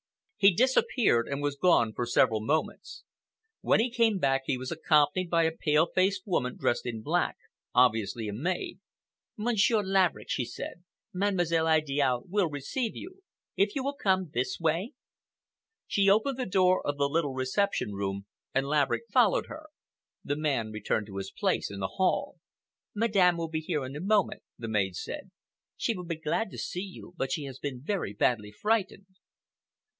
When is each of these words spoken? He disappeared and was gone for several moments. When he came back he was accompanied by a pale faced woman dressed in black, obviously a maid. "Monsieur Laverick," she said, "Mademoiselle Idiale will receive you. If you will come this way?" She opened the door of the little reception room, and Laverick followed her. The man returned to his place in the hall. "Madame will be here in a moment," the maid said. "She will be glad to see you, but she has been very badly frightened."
He 0.37 0.51
disappeared 0.51 1.27
and 1.27 1.43
was 1.43 1.55
gone 1.55 1.93
for 1.93 2.07
several 2.07 2.41
moments. 2.43 3.03
When 3.59 3.79
he 3.79 3.91
came 3.91 4.17
back 4.17 4.41
he 4.45 4.57
was 4.57 4.71
accompanied 4.71 5.29
by 5.29 5.43
a 5.43 5.51
pale 5.55 5.85
faced 5.93 6.23
woman 6.25 6.57
dressed 6.57 6.87
in 6.87 7.03
black, 7.03 7.37
obviously 7.75 8.27
a 8.27 8.33
maid. 8.33 8.79
"Monsieur 9.37 9.83
Laverick," 9.83 10.31
she 10.31 10.43
said, 10.43 10.83
"Mademoiselle 11.13 11.67
Idiale 11.67 12.23
will 12.27 12.49
receive 12.49 12.95
you. 12.95 13.21
If 13.55 13.75
you 13.75 13.83
will 13.83 13.93
come 13.93 14.31
this 14.33 14.59
way?" 14.59 14.93
She 15.85 16.09
opened 16.09 16.39
the 16.39 16.47
door 16.47 16.83
of 16.87 16.97
the 16.97 17.07
little 17.07 17.35
reception 17.35 17.91
room, 17.93 18.25
and 18.55 18.65
Laverick 18.65 19.03
followed 19.13 19.45
her. 19.45 19.67
The 20.23 20.35
man 20.35 20.71
returned 20.71 21.05
to 21.05 21.17
his 21.17 21.29
place 21.29 21.69
in 21.69 21.79
the 21.79 21.87
hall. 21.99 22.37
"Madame 22.95 23.37
will 23.37 23.49
be 23.49 23.61
here 23.61 23.85
in 23.85 23.95
a 23.95 24.01
moment," 24.01 24.41
the 24.57 24.67
maid 24.67 24.95
said. 24.95 25.29
"She 25.77 25.93
will 25.93 26.05
be 26.05 26.15
glad 26.15 26.49
to 26.49 26.57
see 26.57 26.81
you, 26.81 27.13
but 27.17 27.31
she 27.31 27.43
has 27.43 27.59
been 27.59 27.83
very 27.83 28.13
badly 28.13 28.51
frightened." 28.51 29.05